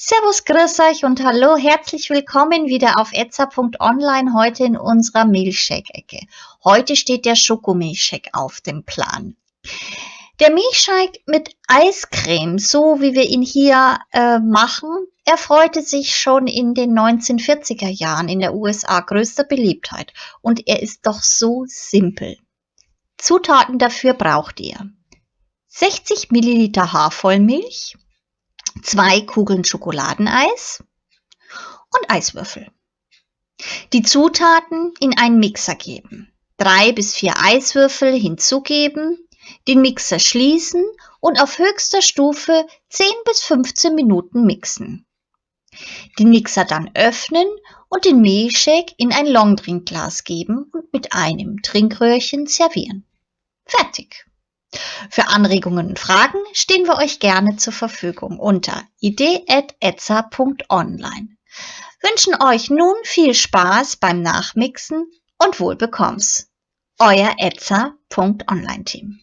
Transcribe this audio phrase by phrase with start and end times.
[0.00, 6.20] Servus, grüß euch und hallo, herzlich willkommen wieder auf etza.online heute in unserer Milchshake-Ecke.
[6.62, 9.36] Heute steht der Schokomilchshake auf dem Plan.
[10.38, 14.88] Der Milchshake mit Eiscreme, so wie wir ihn hier äh, machen,
[15.24, 21.08] erfreute sich schon in den 1940er Jahren in der USA größter Beliebtheit und er ist
[21.08, 22.36] doch so simpel.
[23.16, 24.78] Zutaten dafür braucht ihr
[25.66, 27.96] 60 Milliliter Haarvollmilch,
[28.82, 30.82] zwei Kugeln Schokoladeneis
[31.90, 32.70] und Eiswürfel.
[33.92, 39.18] Die Zutaten in einen Mixer geben, drei bis vier Eiswürfel hinzugeben,
[39.66, 40.84] den Mixer schließen
[41.20, 45.06] und auf höchster Stufe 10 bis 15 Minuten mixen.
[46.18, 47.46] Den Mixer dann öffnen
[47.88, 53.06] und den Milchshake in ein Longdrinkglas geben und mit einem Trinkröhrchen servieren.
[53.64, 54.26] Fertig.
[55.10, 61.28] Für Anregungen und Fragen stehen wir euch gerne zur Verfügung unter idee.etza.online.
[62.02, 66.48] Wünschen euch nun viel Spaß beim Nachmixen und Wohlbekommens.
[66.98, 69.20] Euer Etza.online Team.